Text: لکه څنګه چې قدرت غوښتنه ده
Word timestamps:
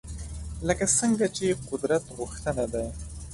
لکه 0.67 0.85
څنګه 0.99 1.25
چې 1.35 1.47
قدرت 1.69 2.03
غوښتنه 2.17 2.65
ده 2.73 2.83